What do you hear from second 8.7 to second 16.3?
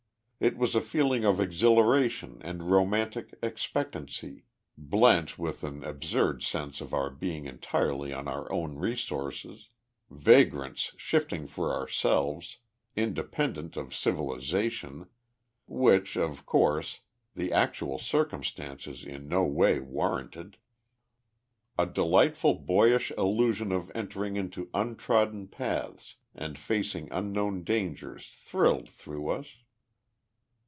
resources, vagrants shifting for ourselves, independent of civilization; which,